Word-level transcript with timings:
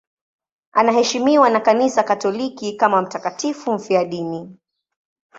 Anaheshimiwa 0.71 1.49
na 1.49 1.59
Kanisa 1.59 2.03
Katoliki 2.03 2.73
kama 2.73 3.01
mtakatifu 3.01 3.73
mfiadini. 3.73 4.57